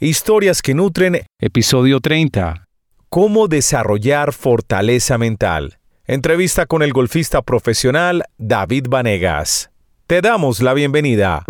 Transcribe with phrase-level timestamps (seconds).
[0.00, 1.22] Historias que nutren.
[1.40, 2.68] Episodio 30.
[3.08, 5.80] Cómo desarrollar fortaleza mental.
[6.06, 9.70] Entrevista con el golfista profesional David Vanegas.
[10.06, 11.44] Te damos la bienvenida.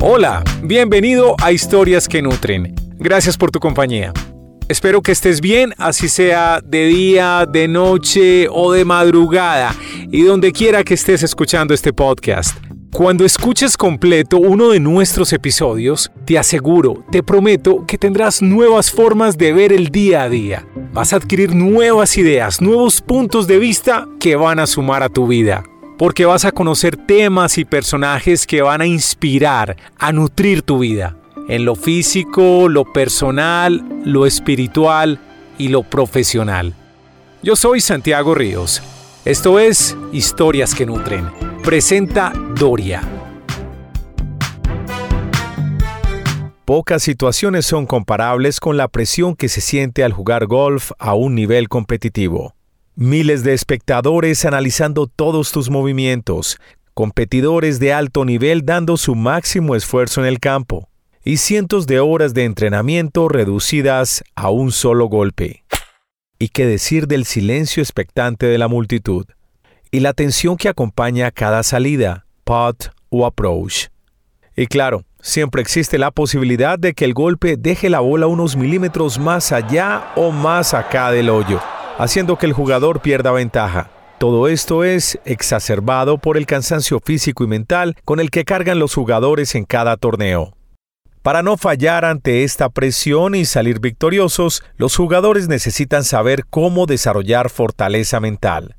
[0.00, 2.76] Hola, bienvenido a Historias que nutren.
[2.98, 4.12] Gracias por tu compañía.
[4.68, 9.74] Espero que estés bien, así sea de día, de noche o de madrugada,
[10.12, 12.67] y donde quiera que estés escuchando este podcast.
[12.92, 19.38] Cuando escuches completo uno de nuestros episodios, te aseguro, te prometo que tendrás nuevas formas
[19.38, 20.66] de ver el día a día.
[20.92, 25.26] Vas a adquirir nuevas ideas, nuevos puntos de vista que van a sumar a tu
[25.28, 25.62] vida.
[25.96, 31.16] Porque vas a conocer temas y personajes que van a inspirar, a nutrir tu vida.
[31.48, 35.20] En lo físico, lo personal, lo espiritual
[35.56, 36.74] y lo profesional.
[37.42, 38.82] Yo soy Santiago Ríos.
[39.24, 43.02] Esto es Historias que Nutren presenta Doria.
[46.64, 51.34] Pocas situaciones son comparables con la presión que se siente al jugar golf a un
[51.34, 52.54] nivel competitivo.
[52.94, 56.56] Miles de espectadores analizando todos tus movimientos,
[56.94, 60.88] competidores de alto nivel dando su máximo esfuerzo en el campo,
[61.22, 65.64] y cientos de horas de entrenamiento reducidas a un solo golpe.
[66.38, 69.26] ¿Y qué decir del silencio expectante de la multitud?
[69.90, 73.86] Y la tensión que acompaña cada salida, putt o approach.
[74.56, 79.18] Y claro, siempre existe la posibilidad de que el golpe deje la bola unos milímetros
[79.18, 81.60] más allá o más acá del hoyo,
[81.98, 83.90] haciendo que el jugador pierda ventaja.
[84.18, 88.94] Todo esto es exacerbado por el cansancio físico y mental con el que cargan los
[88.94, 90.54] jugadores en cada torneo.
[91.22, 97.50] Para no fallar ante esta presión y salir victoriosos, los jugadores necesitan saber cómo desarrollar
[97.50, 98.77] fortaleza mental.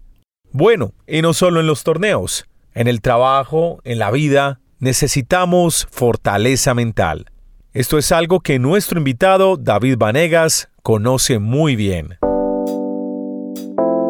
[0.52, 6.74] Bueno, y no solo en los torneos, en el trabajo, en la vida, necesitamos fortaleza
[6.74, 7.26] mental.
[7.74, 12.18] Esto es algo que nuestro invitado David Vanegas conoce muy bien.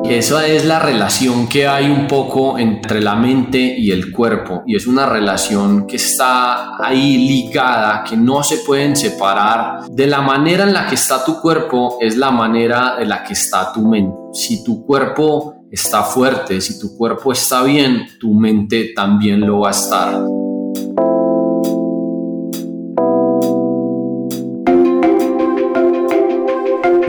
[0.05, 4.75] Esa es la relación que hay un poco entre la mente y el cuerpo y
[4.75, 9.87] es una relación que está ahí ligada, que no se pueden separar.
[9.91, 13.33] De la manera en la que está tu cuerpo es la manera en la que
[13.33, 14.15] está tu mente.
[14.33, 19.69] Si tu cuerpo está fuerte, si tu cuerpo está bien, tu mente también lo va
[19.69, 20.25] a estar.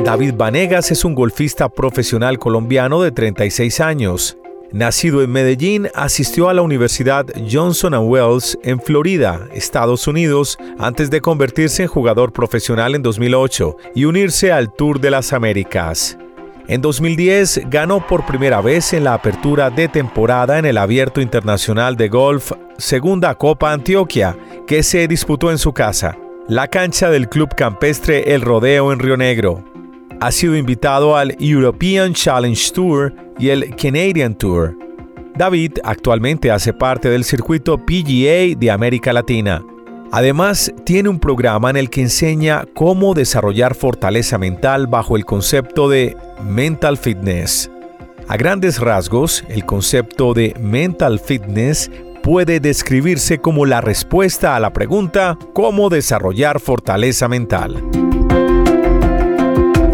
[0.04, 4.36] David Vanegas es un golfista profesional colombiano de 36 años.
[4.72, 11.20] Nacido en Medellín, asistió a la Universidad Johnson Wells en Florida, Estados Unidos, antes de
[11.20, 16.16] convertirse en jugador profesional en 2008 y unirse al Tour de las Américas.
[16.70, 21.96] En 2010 ganó por primera vez en la apertura de temporada en el Abierto Internacional
[21.96, 24.36] de Golf Segunda Copa Antioquia,
[24.68, 26.16] que se disputó en su casa,
[26.46, 29.64] la cancha del Club Campestre El Rodeo en Río Negro.
[30.20, 34.78] Ha sido invitado al European Challenge Tour y el Canadian Tour.
[35.34, 39.60] David actualmente hace parte del circuito PGA de América Latina.
[40.12, 45.88] Además, tiene un programa en el que enseña cómo desarrollar fortaleza mental bajo el concepto
[45.88, 47.70] de mental fitness.
[48.26, 51.90] A grandes rasgos, el concepto de mental fitness
[52.22, 57.82] puede describirse como la respuesta a la pregunta ¿cómo desarrollar fortaleza mental?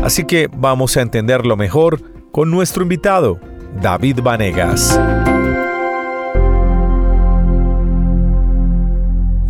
[0.02, 2.00] Así que vamos a entenderlo mejor
[2.32, 3.38] con nuestro invitado,
[3.80, 4.98] David Vanegas.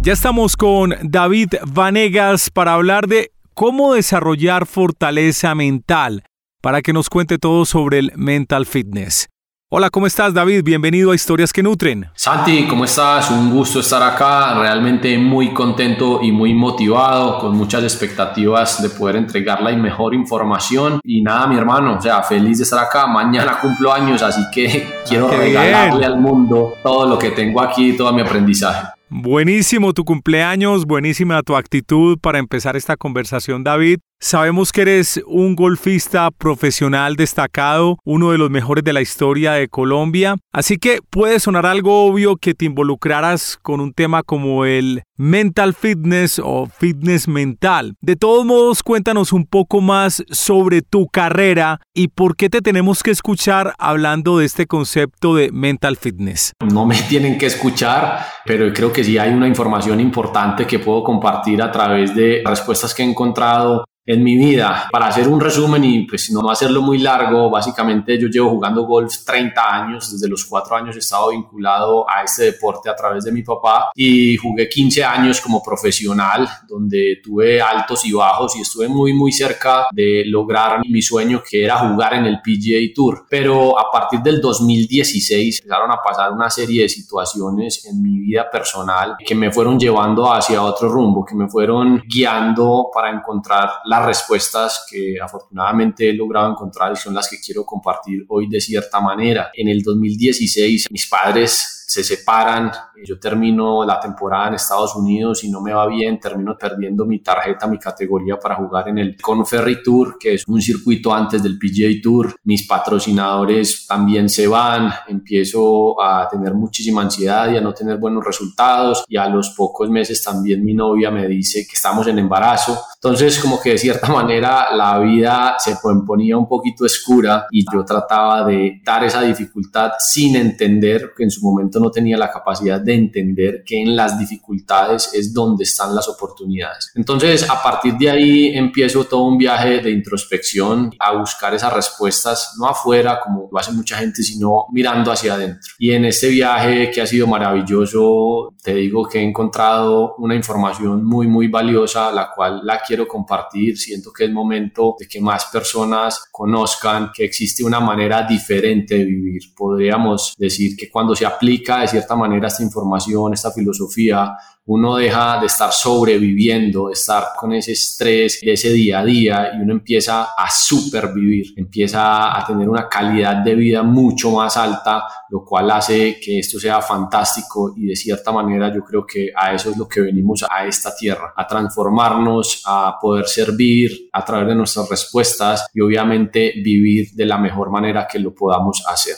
[0.06, 6.22] Ya estamos con David Vanegas para hablar de cómo desarrollar fortaleza mental,
[6.62, 9.26] para que nos cuente todo sobre el mental fitness.
[9.68, 10.62] Hola, ¿cómo estás David?
[10.62, 12.06] Bienvenido a Historias que Nutren.
[12.14, 13.32] Santi, ¿cómo estás?
[13.32, 19.16] Un gusto estar acá, realmente muy contento y muy motivado, con muchas expectativas de poder
[19.16, 21.00] entregar la mejor información.
[21.02, 23.08] Y nada, mi hermano, o sea, feliz de estar acá.
[23.08, 28.12] Mañana cumplo años, así que quiero regalarle al mundo todo lo que tengo aquí, todo
[28.12, 28.95] mi aprendizaje.
[29.08, 34.00] Buenísimo tu cumpleaños, buenísima tu actitud para empezar esta conversación, David.
[34.18, 39.68] Sabemos que eres un golfista profesional destacado, uno de los mejores de la historia de
[39.68, 45.02] Colombia, así que puede sonar algo obvio que te involucraras con un tema como el
[45.18, 47.94] mental fitness o fitness mental.
[48.00, 53.02] De todos modos, cuéntanos un poco más sobre tu carrera y por qué te tenemos
[53.02, 56.52] que escuchar hablando de este concepto de mental fitness.
[56.64, 61.04] No me tienen que escuchar, pero creo que sí hay una información importante que puedo
[61.04, 64.88] compartir a través de respuestas que he encontrado en mi vida.
[64.90, 69.24] Para hacer un resumen y pues no hacerlo muy largo, básicamente yo llevo jugando golf
[69.24, 73.32] 30 años, desde los 4 años he estado vinculado a este deporte a través de
[73.32, 78.88] mi papá y jugué 15 años como profesional, donde tuve altos y bajos y estuve
[78.88, 83.26] muy muy cerca de lograr mi sueño que era jugar en el PGA Tour.
[83.28, 88.48] Pero a partir del 2016 empezaron a pasar una serie de situaciones en mi vida
[88.50, 94.06] personal que me fueron llevando hacia otro rumbo, que me fueron guiando para encontrar las
[94.06, 99.00] respuestas que afortunadamente he logrado encontrar y son las que quiero compartir hoy de cierta
[99.00, 99.50] manera.
[99.54, 102.72] En el 2016 mis padres se separan,
[103.04, 107.20] yo termino la temporada en Estados Unidos y no me va bien, termino perdiendo mi
[107.20, 111.58] tarjeta, mi categoría para jugar en el Conferry Tour, que es un circuito antes del
[111.58, 112.34] PGA Tour.
[112.42, 118.24] Mis patrocinadores también se van, empiezo a tener muchísima ansiedad y a no tener buenos
[118.24, 122.76] resultados y a los pocos meses también mi novia me dice que estamos en embarazo.
[122.94, 127.84] Entonces como que de cierta manera la vida se ponía un poquito oscura y yo
[127.84, 132.80] trataba de dar esa dificultad sin entender que en su momento no tenía la capacidad
[132.80, 136.92] de entender que en las dificultades es donde están las oportunidades.
[136.94, 142.54] Entonces, a partir de ahí empiezo todo un viaje de introspección a buscar esas respuestas,
[142.58, 145.60] no afuera como lo hace mucha gente, sino mirando hacia adentro.
[145.78, 151.04] Y en este viaje que ha sido maravilloso, te digo que he encontrado una información
[151.04, 153.78] muy, muy valiosa, la cual la quiero compartir.
[153.78, 159.04] Siento que es momento de que más personas conozcan que existe una manera diferente de
[159.04, 159.54] vivir.
[159.54, 164.34] Podríamos decir que cuando se aplica de cierta manera esta información, esta filosofía,
[164.66, 169.50] uno deja de estar sobreviviendo, de estar con ese estrés de ese día a día
[169.56, 175.04] y uno empieza a supervivir, empieza a tener una calidad de vida mucho más alta,
[175.30, 179.54] lo cual hace que esto sea fantástico y de cierta manera yo creo que a
[179.54, 184.48] eso es lo que venimos a esta tierra, a transformarnos, a poder servir a través
[184.48, 189.16] de nuestras respuestas y obviamente vivir de la mejor manera que lo podamos hacer.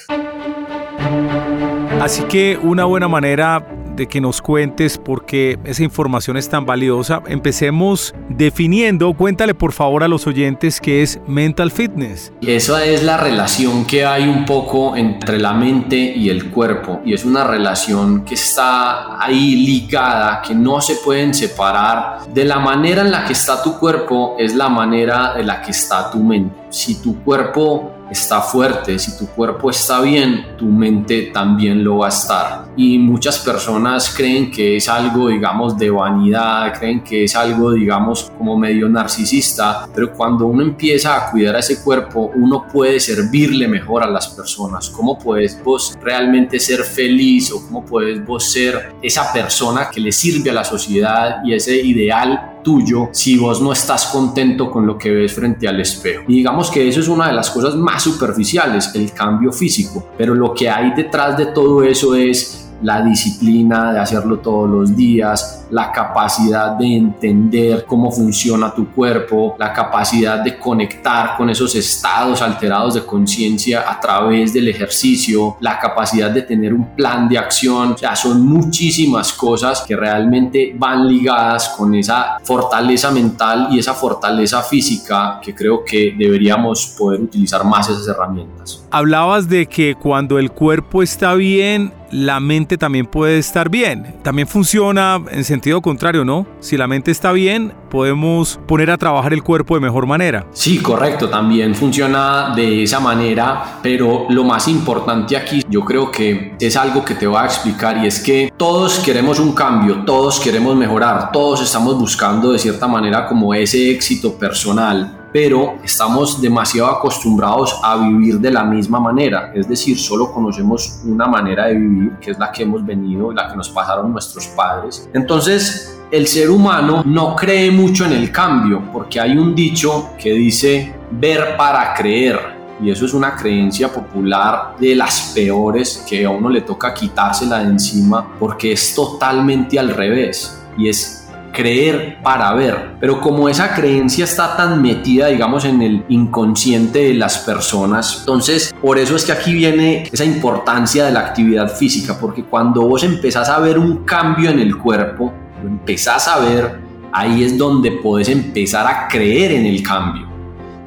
[2.00, 6.64] Así que una buena manera de que nos cuentes por qué esa información es tan
[6.64, 12.32] valiosa, empecemos definiendo, cuéntale por favor a los oyentes qué es mental fitness.
[12.40, 17.12] Esa es la relación que hay un poco entre la mente y el cuerpo y
[17.12, 22.20] es una relación que está ahí ligada, que no se pueden separar.
[22.32, 25.72] De la manera en la que está tu cuerpo es la manera de la que
[25.72, 26.54] está tu mente.
[26.70, 32.06] Si tu cuerpo está fuerte, si tu cuerpo está bien, tu mente también lo va
[32.06, 32.68] a estar.
[32.76, 38.30] Y muchas personas creen que es algo, digamos, de vanidad, creen que es algo, digamos,
[38.36, 43.66] como medio narcisista, pero cuando uno empieza a cuidar a ese cuerpo, uno puede servirle
[43.68, 44.90] mejor a las personas.
[44.90, 50.12] ¿Cómo puedes vos realmente ser feliz o cómo puedes vos ser esa persona que le
[50.12, 54.98] sirve a la sociedad y ese ideal tuyo si vos no estás contento con lo
[54.98, 56.24] que ves frente al espejo.
[56.28, 60.34] Y digamos que eso es una de las cosas más superficiales, el cambio físico, pero
[60.34, 65.66] lo que hay detrás de todo eso es la disciplina de hacerlo todos los días,
[65.70, 72.40] la capacidad de entender cómo funciona tu cuerpo, la capacidad de conectar con esos estados
[72.42, 77.92] alterados de conciencia a través del ejercicio, la capacidad de tener un plan de acción.
[77.92, 83.94] O sea, son muchísimas cosas que realmente van ligadas con esa fortaleza mental y esa
[83.94, 88.84] fortaleza física que creo que deberíamos poder utilizar más esas herramientas.
[88.90, 94.16] Hablabas de que cuando el cuerpo está bien, la mente también puede estar bien.
[94.22, 96.46] También funciona en sentido contrario, ¿no?
[96.60, 100.46] Si la mente está bien, podemos poner a trabajar el cuerpo de mejor manera.
[100.52, 106.54] Sí, correcto, también funciona de esa manera, pero lo más importante aquí yo creo que
[106.58, 110.40] es algo que te voy a explicar y es que todos queremos un cambio, todos
[110.40, 116.88] queremos mejorar, todos estamos buscando de cierta manera como ese éxito personal pero estamos demasiado
[116.88, 122.12] acostumbrados a vivir de la misma manera, es decir, solo conocemos una manera de vivir,
[122.20, 125.08] que es la que hemos venido, la que nos pasaron nuestros padres.
[125.12, 130.32] Entonces, el ser humano no cree mucho en el cambio, porque hay un dicho que
[130.32, 132.58] dice ver para creer.
[132.80, 137.58] Y eso es una creencia popular de las peores que a uno le toca quitársela
[137.58, 140.62] de encima porque es totalmente al revés.
[140.76, 141.17] Y es
[141.58, 142.92] creer para ver.
[143.00, 148.72] Pero como esa creencia está tan metida, digamos, en el inconsciente de las personas, entonces
[148.80, 153.02] por eso es que aquí viene esa importancia de la actividad física, porque cuando vos
[153.02, 156.78] empezás a ver un cambio en el cuerpo, lo empezás a ver,
[157.10, 160.28] ahí es donde podés empezar a creer en el cambio.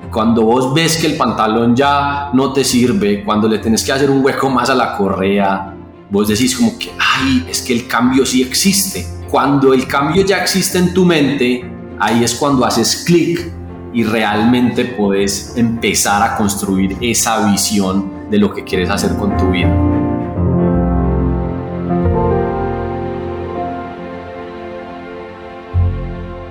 [0.10, 4.10] Cuando vos ves que el pantalón ya no te sirve, cuando le tenés que hacer
[4.10, 5.74] un hueco más a la correa,
[6.10, 10.40] vos decís como que, ay, es que el cambio sí existe cuando el cambio ya
[10.40, 11.64] existe en tu mente,
[12.00, 13.50] ahí es cuando haces clic
[13.94, 19.50] y realmente puedes empezar a construir esa visión de lo que quieres hacer con tu
[19.52, 19.74] vida.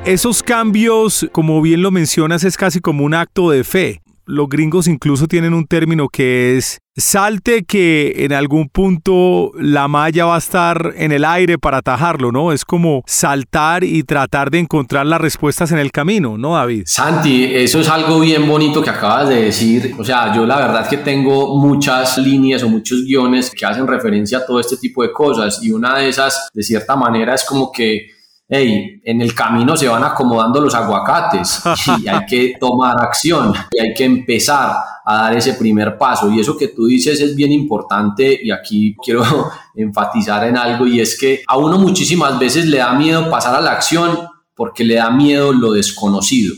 [0.07, 4.87] Esos cambios, como bien lo mencionas, es casi como un acto de fe los gringos
[4.87, 10.39] incluso tienen un término que es salte que en algún punto la malla va a
[10.39, 12.53] estar en el aire para atajarlo, ¿no?
[12.53, 16.85] Es como saltar y tratar de encontrar las respuestas en el camino, ¿no, David?
[16.87, 19.95] Santi, eso es algo bien bonito que acabas de decir.
[19.99, 24.39] O sea, yo la verdad que tengo muchas líneas o muchos guiones que hacen referencia
[24.39, 27.73] a todo este tipo de cosas y una de esas, de cierta manera, es como
[27.73, 28.20] que
[28.53, 31.63] hey, en el camino se van acomodando los aguacates
[32.03, 36.31] y hay que tomar acción y hay que empezar a dar ese primer paso.
[36.31, 39.23] Y eso que tú dices es bien importante y aquí quiero
[39.77, 43.61] enfatizar en algo y es que a uno muchísimas veces le da miedo pasar a
[43.61, 44.19] la acción
[44.55, 46.55] porque le da miedo lo desconocido.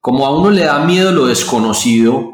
[0.00, 2.32] Como a uno le da miedo lo desconocido,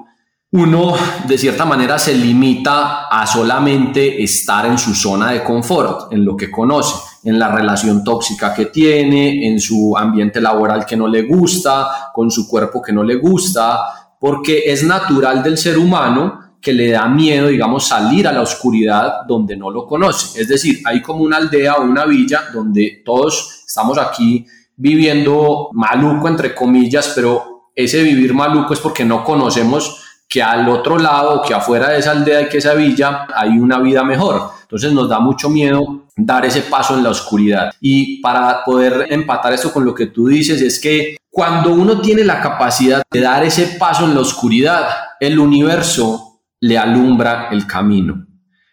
[0.52, 0.94] uno
[1.26, 6.36] de cierta manera se limita a solamente estar en su zona de confort, en lo
[6.36, 6.94] que conoce,
[7.24, 12.30] en la relación tóxica que tiene, en su ambiente laboral que no le gusta, con
[12.30, 13.78] su cuerpo que no le gusta,
[14.18, 19.26] porque es natural del ser humano que le da miedo, digamos, salir a la oscuridad
[19.26, 20.40] donde no lo conoce.
[20.40, 26.28] Es decir, hay como una aldea o una villa donde todos estamos aquí viviendo maluco,
[26.28, 31.52] entre comillas, pero ese vivir maluco es porque no conocemos que al otro lado, que
[31.52, 34.50] afuera de esa aldea y que esa villa hay una vida mejor.
[34.72, 37.74] Entonces nos da mucho miedo dar ese paso en la oscuridad.
[37.78, 42.24] Y para poder empatar esto con lo que tú dices, es que cuando uno tiene
[42.24, 44.88] la capacidad de dar ese paso en la oscuridad,
[45.20, 48.26] el universo le alumbra el camino.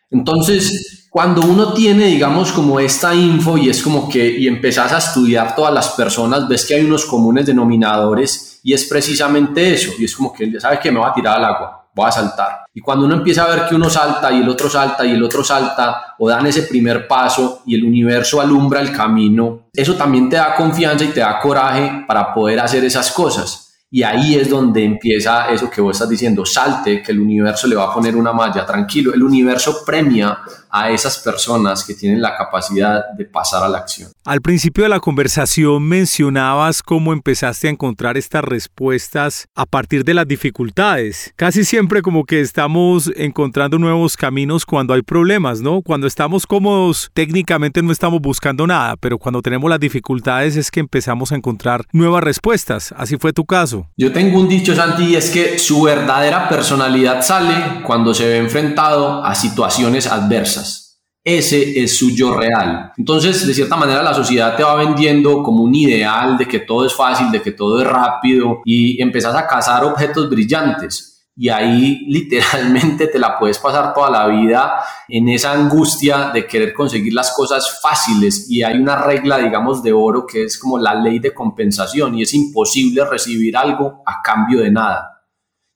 [0.09, 4.99] Entonces, cuando uno tiene, digamos, como esta info y es como que, y empezás a
[4.99, 9.91] estudiar todas las personas, ves que hay unos comunes denominadores y es precisamente eso.
[9.99, 12.65] Y es como que, ¿sabes que Me va a tirar al agua, voy a saltar.
[12.73, 15.23] Y cuando uno empieza a ver que uno salta y el otro salta y el
[15.23, 20.29] otro salta, o dan ese primer paso y el universo alumbra el camino, eso también
[20.29, 23.69] te da confianza y te da coraje para poder hacer esas cosas.
[23.91, 27.75] Y ahí es donde empieza eso que vos estás diciendo, salte, que el universo le
[27.75, 30.37] va a poner una malla, tranquilo, el universo premia
[30.69, 34.11] a esas personas que tienen la capacidad de pasar a la acción.
[34.29, 40.13] Al principio de la conversación mencionabas cómo empezaste a encontrar estas respuestas a partir de
[40.13, 41.33] las dificultades.
[41.35, 45.81] Casi siempre como que estamos encontrando nuevos caminos cuando hay problemas, ¿no?
[45.81, 50.81] Cuando estamos cómodos, técnicamente no estamos buscando nada, pero cuando tenemos las dificultades es que
[50.81, 52.93] empezamos a encontrar nuevas respuestas.
[52.95, 53.87] Así fue tu caso.
[53.97, 58.37] Yo tengo un dicho, Santi, y es que su verdadera personalidad sale cuando se ve
[58.37, 60.88] enfrentado a situaciones adversas.
[61.23, 62.93] Ese es su yo real.
[62.97, 66.85] Entonces, de cierta manera, la sociedad te va vendiendo como un ideal de que todo
[66.85, 71.27] es fácil, de que todo es rápido y empezás a cazar objetos brillantes.
[71.35, 76.73] Y ahí literalmente te la puedes pasar toda la vida en esa angustia de querer
[76.73, 78.49] conseguir las cosas fáciles.
[78.49, 82.21] Y hay una regla, digamos, de oro que es como la ley de compensación y
[82.21, 85.18] es imposible recibir algo a cambio de nada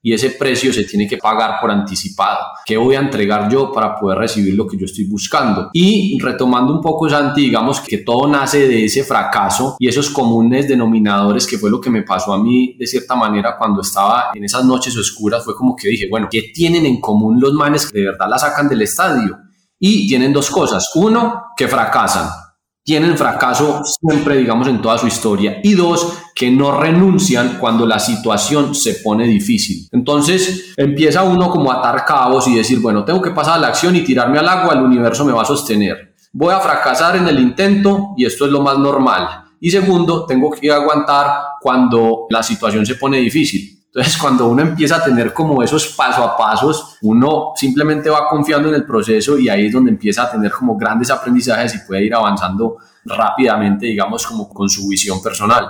[0.05, 2.39] y ese precio se tiene que pagar por anticipado.
[2.65, 5.69] ¿Qué voy a entregar yo para poder recibir lo que yo estoy buscando?
[5.71, 10.67] Y retomando un poco, Santi, digamos que todo nace de ese fracaso y esos comunes
[10.67, 14.43] denominadores que fue lo que me pasó a mí de cierta manera cuando estaba en
[14.43, 17.99] esas noches oscuras, fue como que dije, bueno, ¿qué tienen en común los manes que
[17.99, 19.37] de verdad la sacan del estadio?
[19.79, 20.91] Y tienen dos cosas.
[20.95, 22.42] Uno, que fracasan
[22.83, 25.59] tienen fracaso siempre, digamos, en toda su historia.
[25.63, 29.87] Y dos, que no renuncian cuando la situación se pone difícil.
[29.91, 33.67] Entonces empieza uno como a atar cabos y decir, bueno, tengo que pasar a la
[33.67, 36.13] acción y tirarme al agua, el universo me va a sostener.
[36.33, 39.43] Voy a fracasar en el intento y esto es lo más normal.
[39.59, 41.27] Y segundo, tengo que aguantar
[41.61, 43.82] cuando la situación se pone difícil.
[43.95, 48.69] Entonces, cuando uno empieza a tener como esos paso a pasos, uno simplemente va confiando
[48.69, 52.05] en el proceso y ahí es donde empieza a tener como grandes aprendizajes y puede
[52.05, 55.67] ir avanzando rápidamente, digamos, como con su visión personal.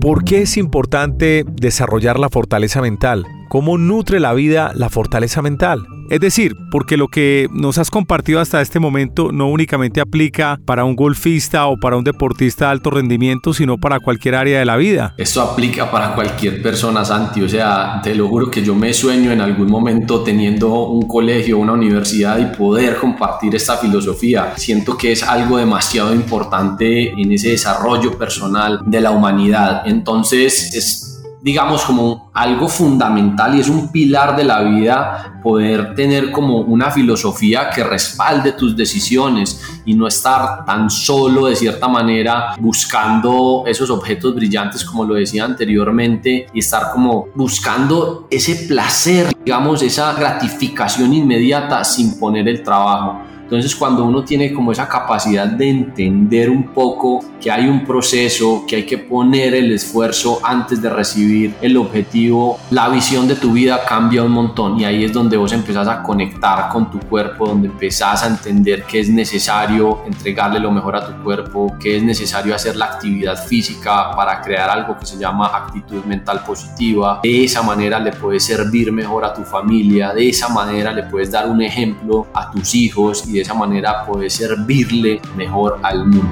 [0.00, 3.26] ¿Por qué es importante desarrollar la fortaleza mental?
[3.50, 5.86] ¿Cómo nutre la vida la fortaleza mental?
[6.10, 10.84] Es decir, porque lo que nos has compartido hasta este momento no únicamente aplica para
[10.84, 14.76] un golfista o para un deportista de alto rendimiento, sino para cualquier área de la
[14.76, 15.14] vida.
[15.18, 17.42] Esto aplica para cualquier persona, Santi.
[17.42, 21.58] O sea, te lo juro que yo me sueño en algún momento teniendo un colegio,
[21.58, 24.54] una universidad y poder compartir esta filosofía.
[24.56, 29.82] Siento que es algo demasiado importante en ese desarrollo personal de la humanidad.
[29.84, 31.07] Entonces, es
[31.40, 36.90] digamos, como algo fundamental y es un pilar de la vida poder tener como una
[36.90, 43.88] filosofía que respalde tus decisiones y no estar tan solo de cierta manera buscando esos
[43.90, 51.14] objetos brillantes como lo decía anteriormente y estar como buscando ese placer, digamos, esa gratificación
[51.14, 53.20] inmediata sin poner el trabajo.
[53.48, 58.64] Entonces cuando uno tiene como esa capacidad de entender un poco que hay un proceso,
[58.68, 63.52] que hay que poner el esfuerzo antes de recibir el objetivo, la visión de tu
[63.52, 67.46] vida cambia un montón y ahí es donde vos empezás a conectar con tu cuerpo,
[67.46, 72.02] donde empezás a entender que es necesario entregarle lo mejor a tu cuerpo, que es
[72.02, 77.20] necesario hacer la actividad física para crear algo que se llama actitud mental positiva.
[77.22, 81.30] De esa manera le puedes servir mejor a tu familia, de esa manera le puedes
[81.30, 86.28] dar un ejemplo a tus hijos y de esa manera puede servirle mejor al mundo.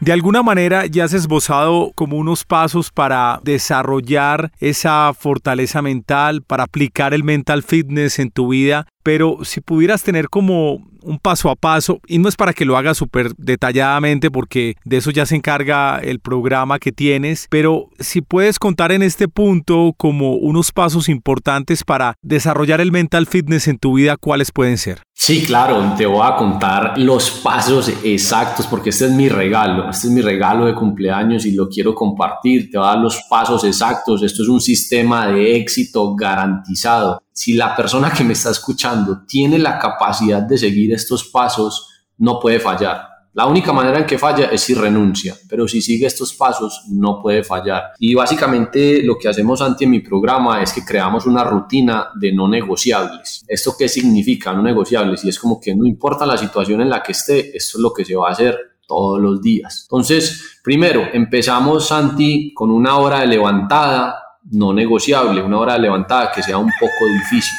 [0.00, 6.64] De alguna manera ya has esbozado como unos pasos para desarrollar esa fortaleza mental, para
[6.64, 11.56] aplicar el mental fitness en tu vida, pero si pudieras tener como un paso a
[11.56, 15.36] paso, y no es para que lo hagas súper detalladamente porque de eso ya se
[15.36, 21.08] encarga el programa que tienes, pero si puedes contar en este punto como unos pasos
[21.08, 25.02] importantes para desarrollar el mental fitness en tu vida, ¿cuáles pueden ser?
[25.20, 30.06] Sí, claro, te voy a contar los pasos exactos porque este es mi regalo, este
[30.06, 33.64] es mi regalo de cumpleaños y lo quiero compartir, te voy a dar los pasos
[33.64, 39.24] exactos, esto es un sistema de éxito garantizado si la persona que me está escuchando
[39.26, 43.17] tiene la capacidad de seguir estos pasos, no puede fallar.
[43.38, 47.22] La única manera en que falla es si renuncia, pero si sigue estos pasos no
[47.22, 47.92] puede fallar.
[48.00, 52.48] Y básicamente lo que hacemos ante mi programa es que creamos una rutina de no
[52.48, 53.44] negociables.
[53.46, 55.24] ¿Esto qué significa no negociables?
[55.24, 57.92] Y es como que no importa la situación en la que esté, esto es lo
[57.92, 59.86] que se va a hacer todos los días.
[59.88, 64.16] Entonces, primero, empezamos, Santi, con una hora de levantada
[64.50, 67.56] no negociable, una hora levantada que sea un poco difícil.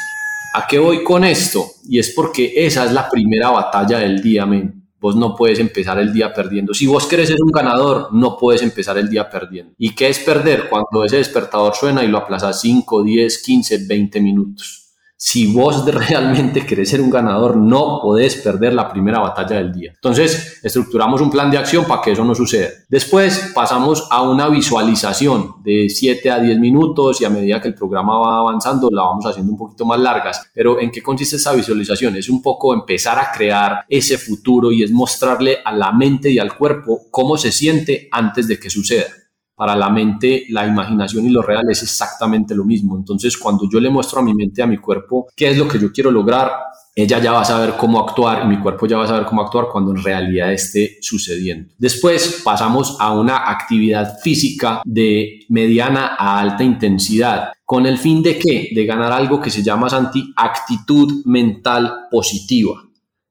[0.55, 1.65] ¿A qué voy con esto?
[1.87, 4.78] Y es porque esa es la primera batalla del día, men.
[4.99, 6.73] Vos no puedes empezar el día perdiendo.
[6.73, 9.73] Si vos querés ser un ganador, no puedes empezar el día perdiendo.
[9.77, 10.69] ¿Y qué es perder?
[10.69, 14.88] Cuando ese despertador suena y lo aplazas 5, 10, 15, 20 minutos
[15.21, 19.91] si vos realmente querés ser un ganador, no podés perder la primera batalla del día.
[19.93, 22.69] Entonces, estructuramos un plan de acción para que eso no suceda.
[22.87, 27.75] Después pasamos a una visualización de 7 a 10 minutos y a medida que el
[27.75, 30.49] programa va avanzando la vamos haciendo un poquito más largas.
[30.53, 32.15] Pero ¿en qué consiste esa visualización?
[32.15, 36.39] Es un poco empezar a crear ese futuro y es mostrarle a la mente y
[36.39, 39.07] al cuerpo cómo se siente antes de que suceda
[39.59, 42.95] para la mente la imaginación y lo real es exactamente lo mismo.
[42.95, 45.77] Entonces, cuando yo le muestro a mi mente, a mi cuerpo, qué es lo que
[45.77, 46.49] yo quiero lograr,
[46.95, 49.41] ella ya va a saber cómo actuar y mi cuerpo ya va a saber cómo
[49.41, 51.73] actuar cuando en realidad esté sucediendo.
[51.77, 57.51] Después pasamos a una actividad física de mediana a alta intensidad.
[57.65, 58.69] ¿Con el fin de qué?
[58.73, 62.81] De ganar algo que se llama anti actitud mental positiva.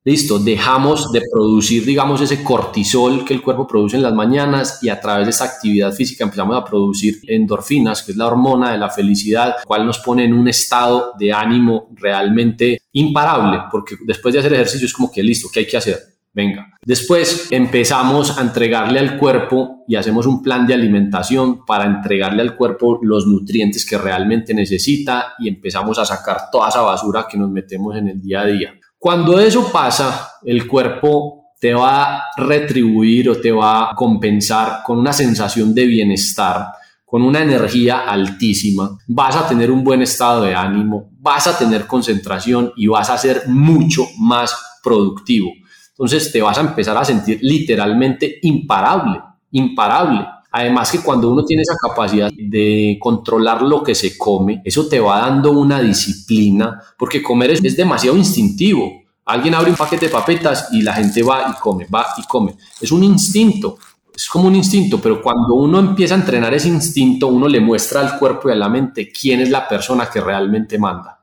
[0.09, 4.89] Listo, dejamos de producir, digamos, ese cortisol que el cuerpo produce en las mañanas y
[4.89, 8.79] a través de esa actividad física empezamos a producir endorfinas, que es la hormona de
[8.79, 14.41] la felicidad, cual nos pone en un estado de ánimo realmente imparable, porque después de
[14.41, 15.99] hacer ejercicio es como que listo, ¿qué hay que hacer?
[16.33, 16.79] Venga.
[16.83, 22.57] Después empezamos a entregarle al cuerpo y hacemos un plan de alimentación para entregarle al
[22.57, 27.51] cuerpo los nutrientes que realmente necesita y empezamos a sacar toda esa basura que nos
[27.51, 28.75] metemos en el día a día.
[28.99, 34.99] Cuando eso pasa, el cuerpo te va a retribuir o te va a compensar con
[34.99, 36.67] una sensación de bienestar,
[37.05, 41.87] con una energía altísima, vas a tener un buen estado de ánimo, vas a tener
[41.87, 45.51] concentración y vas a ser mucho más productivo.
[45.91, 49.21] Entonces te vas a empezar a sentir literalmente imparable,
[49.53, 50.27] imparable.
[50.51, 54.99] Además que cuando uno tiene esa capacidad de controlar lo que se come, eso te
[54.99, 59.03] va dando una disciplina, porque comer es, demasiado instintivo.
[59.27, 62.57] Alguien abre un paquete de papetas y la gente va y come, va y come.
[62.81, 63.77] Es un instinto,
[64.15, 68.01] es como un instinto, pero cuando uno empieza a entrenar ese instinto, uno le muestra
[68.01, 71.23] al cuerpo y a la mente quién es la persona que realmente manda.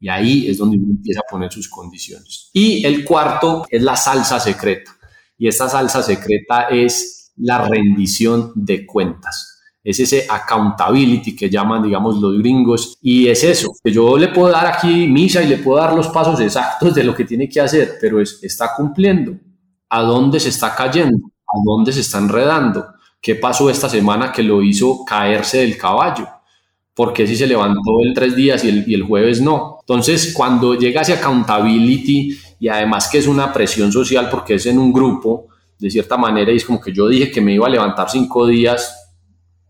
[0.00, 2.50] Y ahí es donde uno empieza a poner sus condiciones.
[2.52, 4.90] Y el cuarto es la salsa secreta.
[5.38, 9.54] Y esta salsa secreta es la rendición de cuentas.
[9.82, 12.96] Es ese accountability que llaman, digamos, los gringos.
[13.02, 16.08] Y es eso, que yo le puedo dar aquí misa y le puedo dar los
[16.08, 19.34] pasos exactos de lo que tiene que hacer, pero es, está cumpliendo.
[19.90, 21.30] ¿A dónde se está cayendo?
[21.46, 22.86] ¿A dónde se está enredando?
[23.20, 26.26] ¿Qué pasó esta semana que lo hizo caerse del caballo?
[26.94, 29.78] ¿Por qué si se levantó el tres días y el, y el jueves no?
[29.80, 34.78] Entonces, cuando llega ese accountability y además que es una presión social porque es en
[34.78, 35.48] un grupo,
[35.84, 38.46] de cierta manera y es como que yo dije que me iba a levantar cinco
[38.46, 39.04] días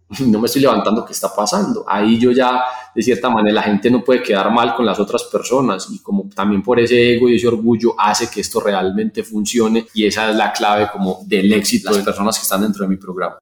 [0.27, 1.85] no me estoy levantando, ¿qué está pasando?
[1.89, 2.63] Ahí yo ya,
[2.95, 6.29] de cierta manera, la gente no puede quedar mal con las otras personas y como
[6.33, 10.37] también por ese ego y ese orgullo hace que esto realmente funcione y esa es
[10.37, 13.39] la clave como del éxito de las personas que están dentro de mi programa.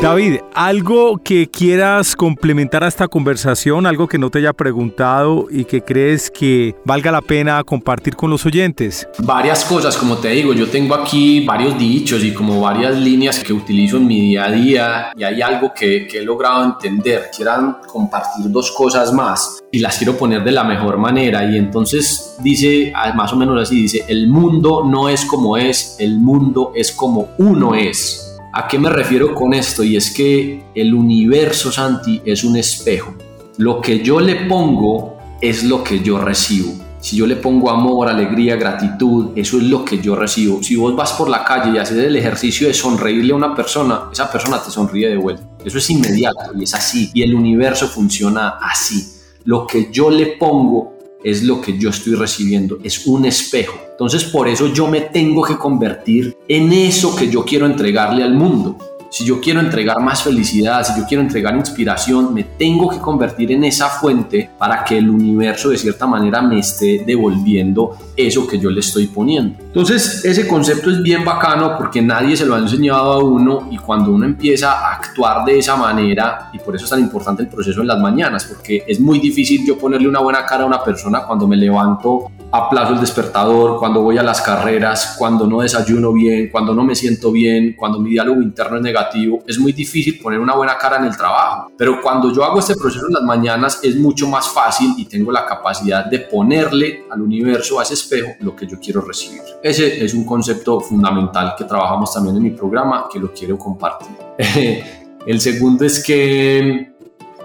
[0.00, 5.66] David, algo que quieras complementar a esta conversación, algo que no te haya preguntado y
[5.66, 9.06] que crees que valga la pena compartir con los oyentes.
[9.18, 13.52] Varias cosas, como te digo, yo tengo aquí varios dichos y como varias líneas que
[13.52, 17.28] utilizo en mi día a día y hay algo que, he logrado entender.
[17.36, 22.36] Quieran compartir dos cosas más y las quiero poner de la mejor manera y entonces
[22.42, 26.72] dice, ah, más o menos así, dice, el mundo no es como es, el mundo
[26.74, 28.29] es como uno es.
[28.52, 29.84] ¿A qué me refiero con esto?
[29.84, 33.14] Y es que el universo, Santi, es un espejo.
[33.58, 36.72] Lo que yo le pongo es lo que yo recibo.
[36.98, 40.62] Si yo le pongo amor, alegría, gratitud, eso es lo que yo recibo.
[40.64, 44.08] Si vos vas por la calle y haces el ejercicio de sonreírle a una persona,
[44.12, 45.44] esa persona te sonríe de vuelta.
[45.64, 47.08] Eso es inmediato y es así.
[47.14, 49.12] Y el universo funciona así.
[49.44, 53.78] Lo que yo le pongo es lo que yo estoy recibiendo, es un espejo.
[53.90, 58.34] Entonces por eso yo me tengo que convertir en eso que yo quiero entregarle al
[58.34, 58.78] mundo
[59.10, 63.50] si yo quiero entregar más felicidad, si yo quiero entregar inspiración, me tengo que convertir
[63.50, 68.58] en esa fuente para que el universo de cierta manera me esté devolviendo eso que
[68.58, 69.58] yo le estoy poniendo.
[69.60, 73.78] Entonces, ese concepto es bien bacano porque nadie se lo ha enseñado a uno y
[73.78, 77.48] cuando uno empieza a actuar de esa manera, y por eso es tan importante el
[77.48, 80.84] proceso en las mañanas, porque es muy difícil yo ponerle una buena cara a una
[80.84, 86.12] persona cuando me levanto, aplazo el despertador, cuando voy a las carreras, cuando no desayuno
[86.12, 90.18] bien, cuando no me siento bien, cuando mi diálogo interno es negativo es muy difícil
[90.20, 91.72] poner una buena cara en el trabajo.
[91.76, 95.32] Pero cuando yo hago este proceso en las mañanas es mucho más fácil y tengo
[95.32, 99.42] la capacidad de ponerle al universo, a ese espejo, lo que yo quiero recibir.
[99.62, 104.08] Ese es un concepto fundamental que trabajamos también en mi programa que lo quiero compartir.
[105.26, 106.92] el segundo es que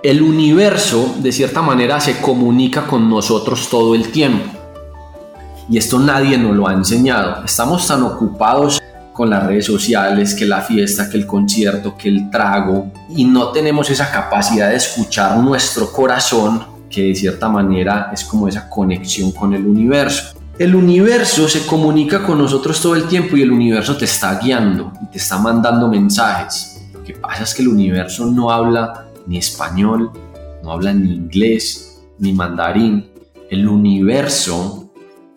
[0.04, 4.65] el universo de cierta manera se comunica con nosotros todo el tiempo.
[5.70, 7.44] Y esto nadie nos lo ha enseñado.
[7.44, 8.82] Estamos tan ocupados
[9.14, 13.50] con las redes sociales, que la fiesta, que el concierto, que el trago, y no
[13.50, 19.32] tenemos esa capacidad de escuchar nuestro corazón, que de cierta manera es como esa conexión
[19.32, 20.36] con el universo.
[20.60, 24.92] El universo se comunica con nosotros todo el tiempo y el universo te está guiando
[25.02, 26.82] y te está mandando mensajes.
[26.94, 30.12] Lo que pasa es que el universo no habla ni español,
[30.62, 33.10] no habla ni inglés, ni mandarín.
[33.50, 34.85] El universo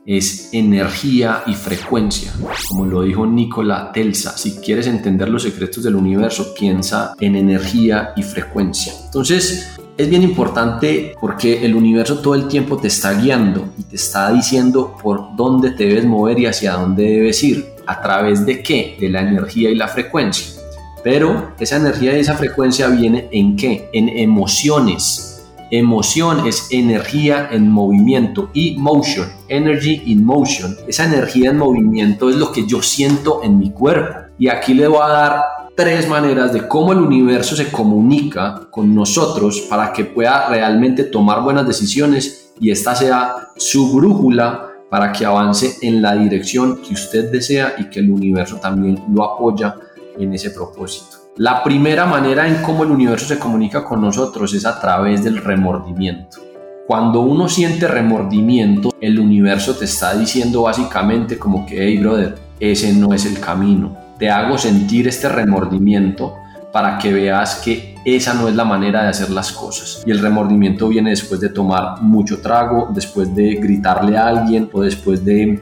[0.09, 2.33] es energía y frecuencia.
[2.71, 8.15] Como lo dijo Nikola Telsa, si quieres entender los secretos del universo, piensa en energía
[8.17, 8.95] y frecuencia.
[9.05, 9.69] Entonces,
[9.99, 14.33] es bien importante porque el universo todo el tiempo te está guiando y te está
[14.33, 17.67] diciendo por dónde te debes mover y hacia dónde debes ir.
[17.87, 18.97] ¿A través de qué?
[18.99, 20.59] De la energía y la frecuencia.
[21.05, 23.91] Pero esa energía y esa frecuencia viene en qué?
[23.93, 25.28] En emociones
[25.71, 30.75] Emoción es energía en movimiento y motion, energy in motion.
[30.87, 34.19] Esa energía en movimiento es lo que yo siento en mi cuerpo.
[34.39, 35.43] Y aquí le voy a dar
[35.77, 41.43] tres maneras de cómo el universo se comunica con nosotros para que pueda realmente tomar
[41.43, 47.31] buenas decisiones y esta sea su brújula para que avance en la dirección que usted
[47.31, 49.77] desea y que el universo también lo apoya
[50.19, 51.18] en ese propósito.
[51.39, 55.37] La primera manera en cómo el universo se comunica con nosotros es a través del
[55.37, 56.39] remordimiento.
[56.85, 62.93] Cuando uno siente remordimiento, el universo te está diciendo básicamente como que, hey brother, ese
[62.93, 63.97] no es el camino.
[64.19, 66.35] Te hago sentir este remordimiento
[66.73, 70.03] para que veas que esa no es la manera de hacer las cosas.
[70.05, 74.81] Y el remordimiento viene después de tomar mucho trago, después de gritarle a alguien o
[74.81, 75.61] después de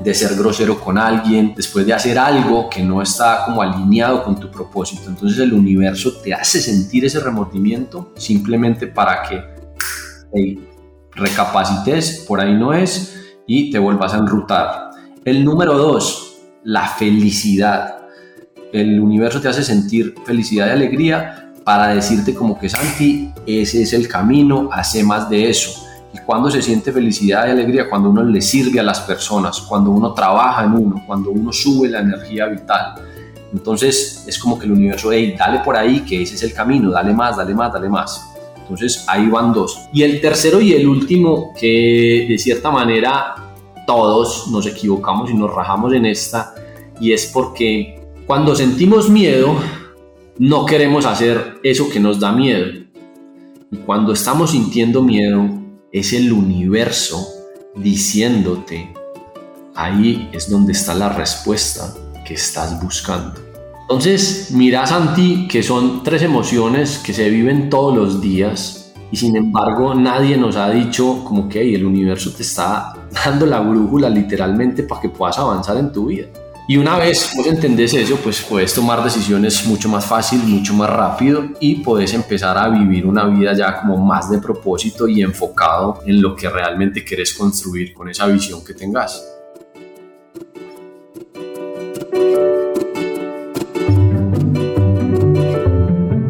[0.00, 4.38] de ser grosero con alguien, después de hacer algo que no está como alineado con
[4.38, 5.08] tu propósito.
[5.08, 10.58] Entonces el universo te hace sentir ese remordimiento simplemente para que
[11.12, 13.14] recapacites, por ahí no es,
[13.46, 14.90] y te vuelvas a enrutar.
[15.24, 17.96] El número dos, la felicidad.
[18.72, 23.92] El universo te hace sentir felicidad y alegría para decirte como que Santi, ese es
[23.94, 25.87] el camino, hace más de eso
[26.24, 30.12] cuando se siente felicidad y alegría, cuando uno le sirve a las personas, cuando uno
[30.12, 32.94] trabaja en uno, cuando uno sube la energía vital.
[33.52, 36.90] Entonces es como que el universo, hey, dale por ahí, que ese es el camino,
[36.90, 38.24] dale más, dale más, dale más.
[38.56, 39.88] Entonces ahí van dos.
[39.92, 43.34] Y el tercero y el último, que de cierta manera
[43.86, 46.54] todos nos equivocamos y nos rajamos en esta,
[47.00, 49.56] y es porque cuando sentimos miedo,
[50.38, 52.66] no queremos hacer eso que nos da miedo.
[53.70, 55.57] Y cuando estamos sintiendo miedo,
[55.92, 57.26] es el universo
[57.74, 58.92] diciéndote,
[59.74, 61.94] ahí es donde está la respuesta
[62.26, 63.40] que estás buscando.
[63.82, 69.36] Entonces, mira Santi que son tres emociones que se viven todos los días y sin
[69.36, 72.92] embargo nadie nos ha dicho como que el universo te está
[73.24, 76.26] dando la brújula literalmente para que puedas avanzar en tu vida.
[76.70, 80.90] Y una vez vos entendés eso, pues puedes tomar decisiones mucho más fácil, mucho más
[80.90, 86.00] rápido y puedes empezar a vivir una vida ya como más de propósito y enfocado
[86.04, 89.26] en lo que realmente querés construir con esa visión que tengas.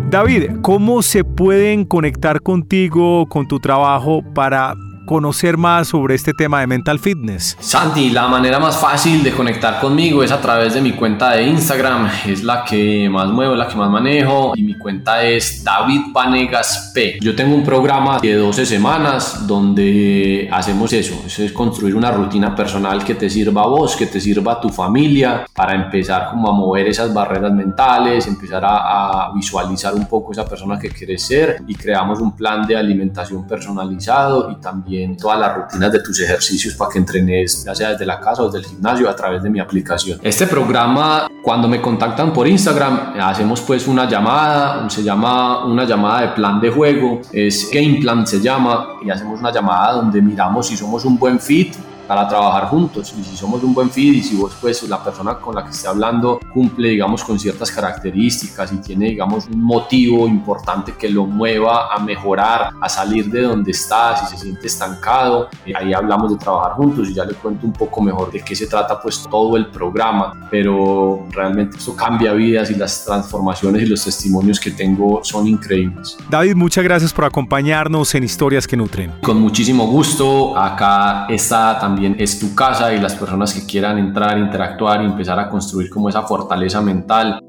[0.08, 4.72] David, ¿cómo se pueden conectar contigo, con tu trabajo para
[5.08, 7.56] conocer más sobre este tema de mental fitness?
[7.58, 11.44] Santi, la manera más fácil de conectar conmigo es a través de mi cuenta de
[11.44, 16.12] Instagram, es la que más muevo, la que más manejo y mi cuenta es David
[16.12, 17.18] Vanegas P.
[17.22, 22.54] Yo tengo un programa de 12 semanas donde hacemos eso, eso es construir una rutina
[22.54, 26.50] personal que te sirva a vos, que te sirva a tu familia para empezar como
[26.50, 31.22] a mover esas barreras mentales, empezar a, a visualizar un poco esa persona que quieres
[31.22, 36.20] ser y creamos un plan de alimentación personalizado y también todas las rutinas de tus
[36.20, 39.42] ejercicios para que entrenes, ya sea desde la casa o desde el gimnasio, a través
[39.42, 40.20] de mi aplicación.
[40.22, 46.22] Este programa, cuando me contactan por Instagram, hacemos pues una llamada, se llama una llamada
[46.22, 50.66] de plan de juego, es Game Plan se llama, y hacemos una llamada donde miramos
[50.66, 51.74] si somos un buen fit
[52.08, 53.14] para trabajar juntos.
[53.16, 55.70] Y si somos un buen feed y si vos, pues, la persona con la que
[55.70, 61.26] esté hablando cumple, digamos, con ciertas características y tiene, digamos, un motivo importante que lo
[61.26, 66.32] mueva a mejorar, a salir de donde está, si se siente estancado, eh, ahí hablamos
[66.32, 69.26] de trabajar juntos y ya le cuento un poco mejor de qué se trata, pues,
[69.30, 70.48] todo el programa.
[70.50, 76.16] Pero realmente esto cambia vidas y las transformaciones y los testimonios que tengo son increíbles.
[76.30, 79.12] David, muchas gracias por acompañarnos en Historias que Nutren.
[79.22, 80.56] Con muchísimo gusto.
[80.56, 85.36] Acá está también es tu casa y las personas que quieran entrar, interactuar y empezar
[85.40, 87.40] a construir como esa fortaleza mental,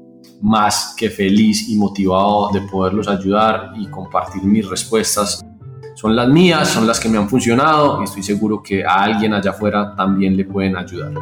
[0.42, 5.46] más que feliz y motivado de poderlos ayudar y compartir mis respuestas.
[5.94, 9.34] Son las mías, son las que me han funcionado y estoy seguro que a alguien
[9.34, 11.12] allá afuera también le pueden ayudar.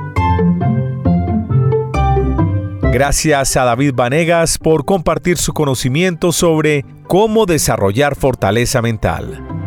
[2.91, 9.58] Gracias a David Vanegas por compartir su conocimiento sobre cómo desarrollar fortaleza mental.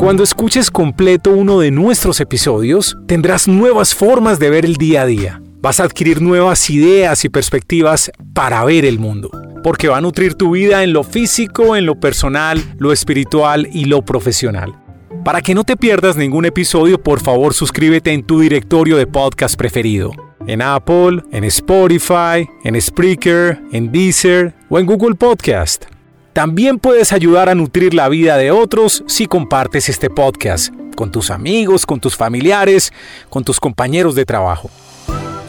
[0.00, 5.06] Cuando escuches completo uno de nuestros episodios, tendrás nuevas formas de ver el día a
[5.06, 5.42] día.
[5.60, 9.30] Vas a adquirir nuevas ideas y perspectivas para ver el mundo,
[9.62, 13.84] porque va a nutrir tu vida en lo físico, en lo personal, lo espiritual y
[13.84, 14.74] lo profesional.
[15.22, 19.54] Para que no te pierdas ningún episodio, por favor suscríbete en tu directorio de podcast
[19.54, 20.12] preferido.
[20.46, 25.84] En Apple, en Spotify, en Spreaker, en Deezer o en Google Podcast.
[26.32, 31.30] También puedes ayudar a nutrir la vida de otros si compartes este podcast con tus
[31.30, 32.92] amigos, con tus familiares,
[33.28, 34.70] con tus compañeros de trabajo.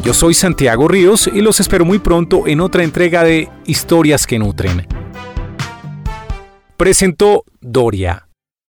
[0.04, 4.40] Yo soy Santiago Ríos y los espero muy pronto en otra entrega de Historias que
[4.40, 4.88] Nutren.
[6.78, 8.31] Presentó Doria